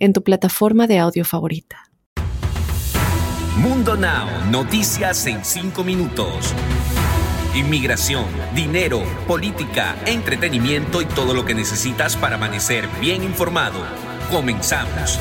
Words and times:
en 0.00 0.12
tu 0.12 0.24
plataforma 0.24 0.88
de 0.88 0.98
audio 0.98 1.24
favorita. 1.24 1.90
Mundo 3.56 3.96
Now, 3.96 4.26
noticias 4.50 5.26
en 5.26 5.44
5 5.44 5.84
minutos. 5.84 6.54
Inmigración, 7.54 8.24
dinero, 8.54 9.02
política, 9.26 9.96
entretenimiento 10.06 11.02
y 11.02 11.04
todo 11.04 11.34
lo 11.34 11.44
que 11.44 11.54
necesitas 11.54 12.16
para 12.16 12.36
amanecer 12.36 12.88
bien 13.00 13.22
informado. 13.22 13.78
Comenzamos. 14.30 15.18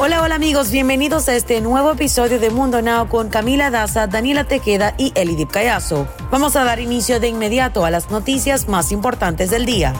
Hola, 0.00 0.22
hola 0.22 0.36
amigos, 0.36 0.70
bienvenidos 0.70 1.28
a 1.28 1.34
este 1.34 1.60
nuevo 1.60 1.90
episodio 1.90 2.38
de 2.38 2.50
Mundo 2.50 2.82
Now 2.82 3.08
con 3.08 3.30
Camila 3.30 3.70
Daza, 3.70 4.06
Daniela 4.06 4.44
Tequeda 4.44 4.94
y 4.96 5.12
Elidip 5.16 5.50
Cayazo. 5.50 6.06
Vamos 6.30 6.54
a 6.54 6.62
dar 6.62 6.78
inicio 6.78 7.18
de 7.18 7.26
inmediato 7.26 7.84
a 7.84 7.90
las 7.90 8.08
noticias 8.08 8.68
más 8.68 8.92
importantes 8.92 9.50
del 9.50 9.66
día. 9.66 9.94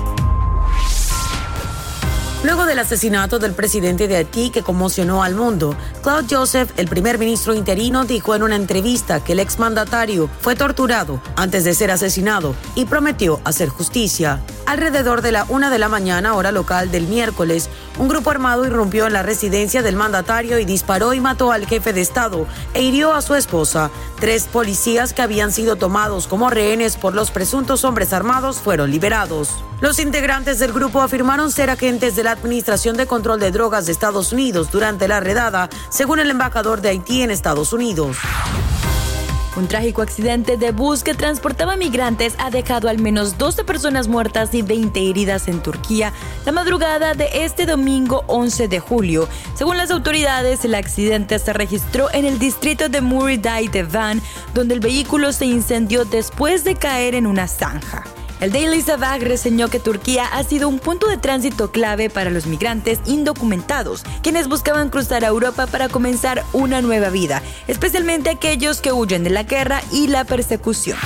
Luego 2.45 2.67
del 2.67 2.79
asesinato 2.79 3.41
del 3.41 3.53
presidente 3.53 4.07
de 4.07 4.17
Haití 4.17 4.51
que 4.51 4.63
conmocionó 4.63 5.25
al 5.25 5.35
mundo, 5.35 5.77
Claude 6.03 6.37
Joseph, 6.37 6.71
el 6.77 6.87
primer 6.87 7.19
ministro 7.19 7.53
interino, 7.53 8.05
dijo 8.05 8.33
en 8.37 8.45
una 8.45 8.55
entrevista 8.55 9.25
que 9.25 9.33
el 9.33 9.41
exmandatario 9.41 10.31
fue 10.41 10.55
torturado 10.55 11.21
antes 11.35 11.65
de 11.65 11.75
ser 11.75 11.91
asesinado 11.91 12.55
y 12.77 12.85
prometió 12.85 13.41
hacer 13.43 13.69
justicia. 13.69 14.41
Alrededor 14.69 15.23
de 15.23 15.33
la 15.33 15.47
una 15.49 15.71
de 15.71 15.79
la 15.79 15.89
mañana, 15.89 16.35
hora 16.35 16.53
local 16.53 16.91
del 16.91 17.07
miércoles, 17.07 17.71
un 17.97 18.07
grupo 18.07 18.29
armado 18.29 18.67
irrumpió 18.67 19.07
en 19.07 19.15
la 19.15 19.23
residencia 19.23 19.83
del 19.83 19.97
mandatario 19.97 20.59
y 20.59 20.67
disparó 20.67 21.15
y 21.15 21.21
mató 21.21 21.53
al 21.53 21.65
jefe 21.65 21.95
de 21.95 22.03
Estado 22.03 22.47
e 22.75 22.83
hirió 22.83 23.15
a 23.15 23.23
su 23.23 23.35
esposa. 23.35 23.91
Tres 24.21 24.45
policías 24.45 25.15
que 25.15 25.23
habían 25.23 25.53
sido 25.53 25.77
tomados 25.77 26.27
como 26.27 26.51
rehenes 26.51 26.99
por 26.99 27.15
los 27.15 27.31
presuntos 27.31 27.83
hombres 27.87 28.13
armados 28.13 28.59
fueron 28.59 28.91
liberados. 28.91 29.65
Los 29.81 29.99
integrantes 29.99 30.59
del 30.59 30.75
grupo 30.75 31.01
afirmaron 31.01 31.51
ser 31.51 31.71
agentes 31.71 32.15
de 32.15 32.25
la 32.25 32.33
Administración 32.33 32.99
de 32.99 33.07
Control 33.07 33.41
de 33.41 33.51
Drogas 33.51 33.87
de 33.87 33.93
Estados 33.93 34.35
Unidos 34.35 34.71
durante 34.71 35.09
la 35.09 35.21
redada, 35.21 35.71
según 35.89 36.19
el 36.21 36.29
embajador 36.29 36.83
de 36.83 36.91
Haití 36.91 37.23
en 37.23 37.31
Estados 37.31 37.73
Unidos. 37.73 38.19
Un 39.59 39.67
trágico 39.67 40.03
accidente 40.03 40.57
de 40.57 40.71
bus 40.71 41.03
que 41.03 41.15
transportaba 41.15 41.77
migrantes 41.77 42.37
ha 42.39 42.49
dejado 42.49 42.89
al 42.89 43.01
menos 43.01 43.39
12 43.39 43.65
personas 43.65 44.07
muertas 44.07 44.55
y 44.55 44.63
20 44.63 45.11
heridas 45.11 45.49
en 45.49 45.61
Turquía 45.61 46.13
la 46.47 46.53
madrugada 46.53 47.15
de 47.15 47.29
este 47.45 47.67
domingo 47.67 48.23
11 48.29 48.69
de 48.69 48.79
julio. 48.79 49.29
Según 49.57 49.77
las 49.77 49.91
autoridades, 49.91 50.65
el 50.65 50.77
accidente 50.77 51.41
se 51.41 51.53
registró 51.53 52.07
en 52.13 52.25
el 52.25 52.39
distrito 52.39 52.89
de 52.89 53.01
Muriday 53.01 53.67
de 53.67 53.83
Van, 53.83 54.23
donde 54.55 54.75
el 54.75 54.81
vehículo 54.81 55.33
se 55.33 55.47
incendió 55.47 56.05
después 56.05 56.63
de 56.63 56.77
caer 56.77 57.17
en 57.17 57.27
una 57.27 57.49
zanja. 57.49 58.05
El 58.41 58.53
Daily 58.53 58.83
Sabah 58.83 59.19
reseñó 59.19 59.69
que 59.69 59.81
Turquía 59.81 60.25
ha 60.25 60.45
sido 60.45 60.69
un 60.69 60.79
punto 60.79 61.09
de 61.09 61.17
tránsito 61.17 61.73
clave 61.73 62.09
para 62.09 62.31
los 62.31 62.47
migrantes 62.47 63.01
indocumentados, 63.05 64.05
quienes 64.23 64.49
buscaban 64.49 64.91
cruzar 64.91 65.25
a 65.25 65.29
Europa 65.29 65.67
para 65.67 65.89
comenzar 65.89 66.45
una 66.53 66.81
nueva 66.81 67.11
vida, 67.11 67.43
especialmente 67.67 68.31
aquellos 68.31 68.81
que 68.81 68.93
huyen 68.93 69.25
de 69.25 69.31
la 69.31 69.43
guerra 69.43 69.83
y 69.91 70.07
la 70.07 70.25
persecución. 70.25 70.99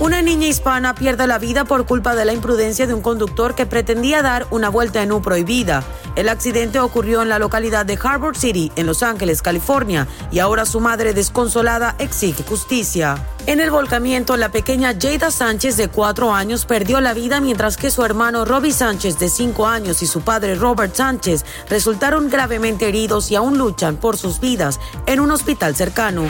Una 0.00 0.22
niña 0.22 0.48
hispana 0.48 0.96
pierde 0.96 1.28
la 1.28 1.38
vida 1.38 1.64
por 1.64 1.86
culpa 1.86 2.16
de 2.16 2.24
la 2.24 2.32
imprudencia 2.32 2.88
de 2.88 2.94
un 2.94 3.00
conductor 3.00 3.54
que 3.54 3.64
pretendía 3.64 4.22
dar 4.22 4.44
una 4.50 4.68
vuelta 4.68 5.00
en 5.02 5.12
U 5.12 5.22
prohibida. 5.22 5.84
El 6.16 6.28
accidente 6.28 6.80
ocurrió 6.80 7.22
en 7.22 7.28
la 7.28 7.38
localidad 7.38 7.86
de 7.86 7.96
Harbor 8.02 8.36
City, 8.36 8.72
en 8.74 8.86
Los 8.86 9.04
Ángeles, 9.04 9.40
California, 9.40 10.08
y 10.32 10.40
ahora 10.40 10.66
su 10.66 10.80
madre 10.80 11.14
desconsolada 11.14 11.94
exige 12.00 12.42
justicia. 12.42 13.24
En 13.46 13.60
el 13.60 13.70
volcamiento, 13.70 14.36
la 14.36 14.50
pequeña 14.50 14.94
Jada 15.00 15.30
Sánchez 15.30 15.76
de 15.76 15.86
cuatro 15.88 16.34
años 16.34 16.66
perdió 16.66 17.00
la 17.00 17.14
vida 17.14 17.40
mientras 17.40 17.76
que 17.76 17.92
su 17.92 18.04
hermano 18.04 18.44
Robbie 18.44 18.72
Sánchez 18.72 19.20
de 19.20 19.28
cinco 19.28 19.68
años 19.68 20.02
y 20.02 20.08
su 20.08 20.22
padre 20.22 20.56
Robert 20.56 20.94
Sánchez 20.94 21.44
resultaron 21.70 22.30
gravemente 22.30 22.88
heridos 22.88 23.30
y 23.30 23.36
aún 23.36 23.58
luchan 23.58 23.96
por 23.96 24.16
sus 24.16 24.40
vidas 24.40 24.80
en 25.06 25.20
un 25.20 25.30
hospital 25.30 25.76
cercano. 25.76 26.28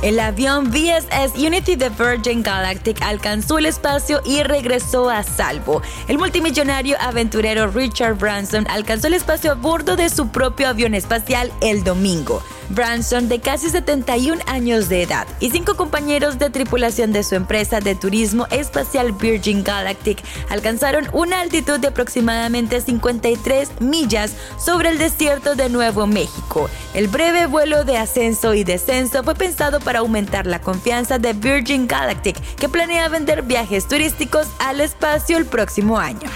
El 0.00 0.20
avión 0.20 0.70
VSS 0.70 1.34
Unity 1.36 1.74
de 1.74 1.88
Virgin 1.88 2.44
Galactic 2.44 3.02
alcanzó 3.02 3.58
el 3.58 3.66
espacio 3.66 4.20
y 4.24 4.44
regresó 4.44 5.10
a 5.10 5.24
salvo. 5.24 5.82
El 6.06 6.18
multimillonario 6.18 6.96
aventurero 7.00 7.66
Richard 7.66 8.14
Branson 8.14 8.64
alcanzó 8.70 9.08
el 9.08 9.14
espacio 9.14 9.50
a 9.50 9.54
bordo 9.54 9.96
de 9.96 10.08
su 10.08 10.28
propio 10.28 10.68
avión 10.68 10.94
espacial 10.94 11.52
el 11.60 11.82
domingo. 11.82 12.40
Branson, 12.70 13.28
de 13.28 13.40
casi 13.40 13.70
71 13.70 14.40
años 14.46 14.88
de 14.88 15.02
edad, 15.02 15.26
y 15.40 15.50
cinco 15.50 15.76
compañeros 15.76 16.38
de 16.38 16.50
tripulación 16.50 17.12
de 17.12 17.22
su 17.22 17.34
empresa 17.34 17.80
de 17.80 17.94
turismo 17.94 18.46
espacial 18.50 19.12
Virgin 19.12 19.64
Galactic 19.64 20.22
alcanzaron 20.48 21.08
una 21.12 21.40
altitud 21.40 21.78
de 21.80 21.88
aproximadamente 21.88 22.80
53 22.80 23.80
millas 23.80 24.34
sobre 24.58 24.90
el 24.90 24.98
desierto 24.98 25.54
de 25.54 25.68
Nuevo 25.68 26.06
México. 26.06 26.68
El 26.94 27.08
breve 27.08 27.46
vuelo 27.46 27.84
de 27.84 27.96
ascenso 27.96 28.54
y 28.54 28.64
descenso 28.64 29.22
fue 29.22 29.34
pensado 29.34 29.80
para 29.80 30.00
aumentar 30.00 30.46
la 30.46 30.60
confianza 30.60 31.18
de 31.18 31.32
Virgin 31.32 31.86
Galactic, 31.86 32.38
que 32.56 32.68
planea 32.68 33.08
vender 33.08 33.42
viajes 33.42 33.86
turísticos 33.88 34.48
al 34.58 34.80
espacio 34.80 35.36
el 35.36 35.46
próximo 35.46 35.98
año. 35.98 36.28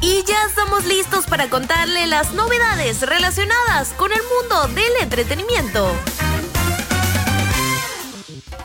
Y 0.00 0.22
ya 0.24 0.44
estamos 0.46 0.84
listos 0.84 1.26
para 1.26 1.48
contarle 1.48 2.06
las 2.06 2.32
novedades 2.32 3.00
relacionadas 3.02 3.92
con 3.96 4.12
el 4.12 4.20
mundo 4.22 4.68
del 4.74 4.92
entretenimiento. 5.02 5.90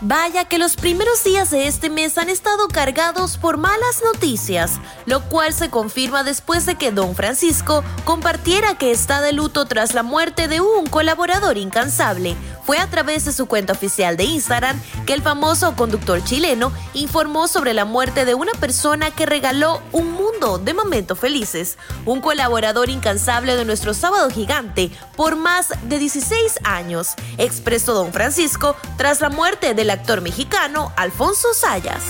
Vaya 0.04 0.46
que 0.46 0.58
los 0.58 0.78
primeros 0.78 1.24
días 1.24 1.52
de 1.52 1.68
este 1.68 1.92
mes 1.92 2.18
han 2.18 2.28
estado 2.30 2.68
cargados 2.68 3.38
por 3.38 3.58
malas 3.58 4.02
noticias, 4.04 4.80
lo 5.06 5.22
cual 5.30 5.54
se 5.54 5.70
confirma 5.70 6.24
después 6.24 6.66
de 6.66 6.74
que 6.74 6.92
Don 6.92 7.16
Francisco 7.16 7.84
compartiera 8.04 8.80
que 8.80 8.90
está 8.90 9.22
de 9.22 9.32
luto 9.32 9.66
tras 9.66 9.94
la 9.94 10.02
muerte 10.02 10.48
de 10.48 10.60
un 10.60 10.88
colaborador 10.88 11.60
incansable. 11.60 12.36
Fue 12.72 12.80
a 12.80 12.88
través 12.88 13.26
de 13.26 13.34
su 13.34 13.48
cuenta 13.48 13.74
oficial 13.74 14.16
de 14.16 14.24
Instagram 14.24 14.80
que 15.06 15.12
el 15.12 15.22
famoso 15.22 15.76
conductor 15.76 16.24
chileno 16.24 16.72
informó 16.94 17.50
sobre 17.50 17.74
la 17.74 17.84
muerte 17.84 18.24
de 18.24 18.34
una 18.34 18.54
persona 18.54 19.12
que 19.12 19.26
regaló 19.26 19.82
un 19.92 20.14
mundo 20.14 20.58
de 20.58 20.74
momentos 20.74 21.20
felices, 21.20 21.78
un 22.06 22.22
colaborador 22.22 22.90
incansable 22.90 23.58
de 23.58 23.66
nuestro 23.66 23.94
sábado 23.94 24.30
gigante 24.30 24.90
por 25.18 25.36
más 25.36 25.74
de 25.84 26.00
16 26.00 26.60
años, 26.64 27.16
expresó 27.38 27.94
Don 27.94 28.14
Francisco 28.14 28.78
tras 28.96 29.20
la 29.20 29.28
muerte 29.28 29.74
del 29.74 29.90
actor 29.90 30.22
mexicano 30.22 30.94
Alfonso 30.96 31.54
Sayas. 31.54 32.04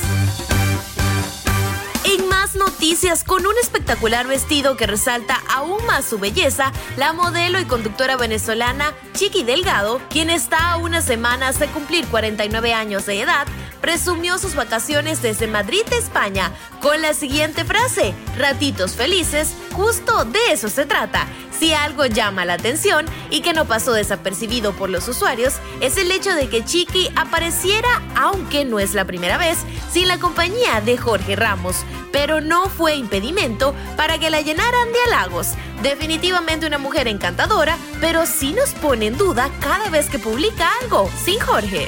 Noticias, 2.82 3.24
con 3.24 3.46
un 3.46 3.54
espectacular 3.62 4.26
vestido 4.26 4.76
que 4.76 4.88
resalta 4.88 5.40
aún 5.54 5.86
más 5.86 6.04
su 6.04 6.18
belleza, 6.18 6.72
la 6.98 7.14
modelo 7.14 7.60
y 7.60 7.66
conductora 7.66 8.18
venezolana 8.18 8.96
Chiqui 9.14 9.44
Delgado, 9.44 10.02
quien 10.10 10.32
está 10.32 10.72
a 10.72 10.78
unas 10.78 11.06
semanas 11.06 11.60
de 11.60 11.68
cumplir 11.68 12.08
49 12.08 12.74
años 12.74 13.06
de 13.06 13.22
edad, 13.22 13.46
presumió 13.82 14.38
sus 14.38 14.56
vacaciones 14.56 15.22
desde 15.22 15.48
Madrid, 15.48 15.82
España, 15.92 16.52
con 16.82 17.02
la 17.02 17.14
siguiente 17.14 17.66
frase, 17.66 18.14
ratitos 18.38 18.94
felices, 18.94 19.54
justo 19.74 20.26
de 20.26 20.40
eso 20.52 20.70
se 20.70 20.86
trata. 20.86 21.28
Si 21.58 21.74
algo 21.74 22.06
llama 22.06 22.46
la 22.46 22.54
atención 22.54 23.06
y 23.30 23.42
que 23.42 23.54
no 23.54 23.66
pasó 23.66 23.94
desapercibido 23.94 24.74
por 24.74 24.90
los 24.90 25.08
usuarios, 25.08 25.56
es 25.80 25.98
el 25.98 26.12
hecho 26.12 26.34
de 26.34 26.50
que 26.50 26.66
Chiqui 26.66 27.10
apareciera, 27.16 28.02
aunque 28.16 28.66
no 28.66 28.80
es 28.80 28.94
la 28.94 29.06
primera 29.06 29.38
vez, 29.38 29.60
sin 29.92 30.08
la 30.08 30.18
compañía 30.20 30.82
de 30.82 30.98
Jorge 30.98 31.36
Ramos, 31.36 31.78
pero 32.12 32.42
no 32.42 32.70
fue 32.70 32.96
impedimento 32.96 33.76
para 33.96 34.18
que 34.18 34.30
la 34.30 34.42
llenaran 34.42 34.92
de 34.92 35.00
halagos. 35.08 35.50
Definitivamente 35.84 36.66
una 36.66 36.78
mujer 36.78 37.08
encantadora, 37.08 37.78
pero 38.00 38.26
sí 38.26 38.54
nos 38.54 38.72
pone 38.72 39.08
en 39.08 39.18
duda 39.18 39.50
cada 39.60 39.90
vez 39.90 40.10
que 40.10 40.20
publica 40.20 40.70
algo 40.82 41.10
sin 41.24 41.40
Jorge. 41.40 41.88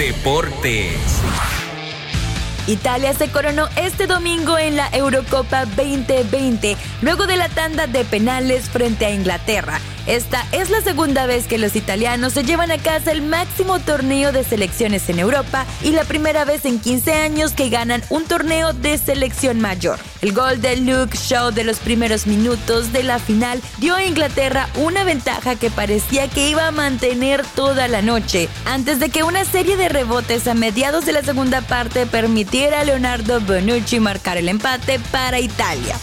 Deportes. 0.00 1.20
Italia 2.66 3.12
se 3.12 3.30
coronó 3.30 3.68
este 3.76 4.06
domingo 4.06 4.56
en 4.56 4.74
la 4.74 4.88
Eurocopa 4.92 5.66
2020, 5.66 6.78
luego 7.02 7.26
de 7.26 7.36
la 7.36 7.50
tanda 7.50 7.86
de 7.86 8.06
penales 8.06 8.70
frente 8.70 9.04
a 9.04 9.10
Inglaterra. 9.10 9.78
Esta 10.10 10.44
es 10.50 10.70
la 10.70 10.80
segunda 10.80 11.26
vez 11.26 11.46
que 11.46 11.56
los 11.56 11.76
italianos 11.76 12.32
se 12.32 12.42
llevan 12.42 12.72
a 12.72 12.78
casa 12.78 13.12
el 13.12 13.22
máximo 13.22 13.78
torneo 13.78 14.32
de 14.32 14.42
selecciones 14.42 15.08
en 15.08 15.20
Europa 15.20 15.66
y 15.84 15.92
la 15.92 16.02
primera 16.02 16.44
vez 16.44 16.64
en 16.64 16.80
15 16.80 17.12
años 17.12 17.52
que 17.52 17.68
ganan 17.68 18.02
un 18.10 18.24
torneo 18.24 18.72
de 18.72 18.98
selección 18.98 19.60
mayor. 19.60 20.00
El 20.20 20.32
gol 20.32 20.60
de 20.60 20.78
Luke 20.78 21.16
Shaw 21.16 21.52
de 21.52 21.62
los 21.62 21.78
primeros 21.78 22.26
minutos 22.26 22.92
de 22.92 23.04
la 23.04 23.20
final 23.20 23.62
dio 23.78 23.94
a 23.94 24.04
Inglaterra 24.04 24.68
una 24.74 25.04
ventaja 25.04 25.54
que 25.54 25.70
parecía 25.70 26.26
que 26.26 26.50
iba 26.50 26.66
a 26.66 26.72
mantener 26.72 27.46
toda 27.54 27.86
la 27.86 28.02
noche, 28.02 28.48
antes 28.64 28.98
de 28.98 29.10
que 29.10 29.22
una 29.22 29.44
serie 29.44 29.76
de 29.76 29.88
rebotes 29.88 30.48
a 30.48 30.54
mediados 30.54 31.06
de 31.06 31.12
la 31.12 31.22
segunda 31.22 31.60
parte 31.60 32.06
permitiera 32.06 32.80
a 32.80 32.84
Leonardo 32.84 33.40
Bonucci 33.40 34.00
marcar 34.00 34.38
el 34.38 34.48
empate 34.48 34.98
para 35.12 35.38
Italia. 35.38 35.94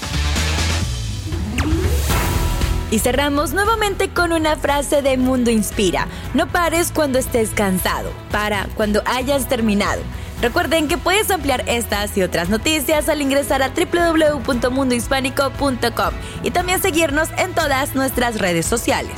Y 2.90 3.00
cerramos 3.00 3.52
nuevamente 3.54 4.08
con 4.10 4.32
una 4.32 4.56
frase 4.56 5.02
de 5.02 5.18
Mundo 5.18 5.52
Inspira. 5.52 6.08
No 6.34 6.48
pares 6.48 6.94
cuando 6.94 7.20
estés 7.20 7.50
cansado, 7.50 8.10
para 8.32 8.70
cuando 8.76 9.02
hayas 9.06 9.50
terminado. 9.50 10.02
Recuerden 10.42 10.88
que 10.88 10.98
puedes 10.98 11.30
ampliar 11.32 11.66
estas 11.68 12.18
y 12.18 12.22
otras 12.22 12.48
noticias 12.50 13.10
al 13.10 13.22
ingresar 13.22 13.62
a 13.64 13.74
www.mundohispánico.com 13.74 16.14
y 16.44 16.52
también 16.52 16.82
seguirnos 16.82 17.28
en 17.38 17.54
todas 17.54 17.94
nuestras 17.96 18.40
redes 18.40 18.68
sociales. 18.68 19.16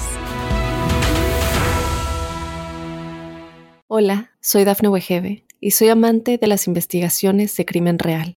Hola, 3.87 4.31
soy 4.39 4.63
Dafne 4.63 4.87
Wegebe 4.87 5.45
y 5.59 5.71
soy 5.71 5.89
amante 5.89 6.37
de 6.37 6.47
las 6.47 6.67
investigaciones 6.67 7.57
de 7.57 7.65
crimen 7.65 7.99
real. 7.99 8.38